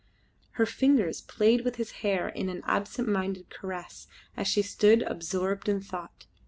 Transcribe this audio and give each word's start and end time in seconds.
Her 0.53 0.65
fingers 0.65 1.21
played 1.21 1.61
with 1.63 1.75
his 1.75 1.91
hair 2.01 2.29
in 2.29 2.49
an 2.49 2.63
absent 2.65 3.07
minded 3.07 3.51
caress 3.51 4.07
as 4.35 4.47
she 4.47 4.63
stood 4.63 5.03
absorbed 5.03 5.69
in 5.69 5.79
thought. 5.79 6.25